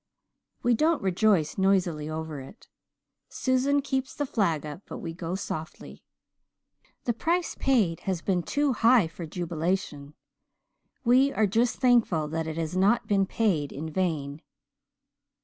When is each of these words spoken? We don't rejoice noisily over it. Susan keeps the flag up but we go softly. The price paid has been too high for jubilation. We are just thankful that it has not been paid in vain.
We 0.63 0.73
don't 0.73 1.03
rejoice 1.03 1.59
noisily 1.59 2.09
over 2.09 2.39
it. 2.41 2.67
Susan 3.29 3.83
keeps 3.83 4.15
the 4.15 4.25
flag 4.25 4.65
up 4.65 4.81
but 4.87 4.97
we 4.97 5.13
go 5.13 5.35
softly. 5.35 6.01
The 7.03 7.13
price 7.13 7.53
paid 7.59 7.99
has 8.09 8.23
been 8.23 8.41
too 8.41 8.73
high 8.73 9.05
for 9.07 9.27
jubilation. 9.27 10.15
We 11.05 11.31
are 11.33 11.45
just 11.45 11.75
thankful 11.77 12.27
that 12.29 12.47
it 12.47 12.57
has 12.57 12.75
not 12.75 13.05
been 13.05 13.27
paid 13.27 13.71
in 13.71 13.91
vain. 13.91 14.41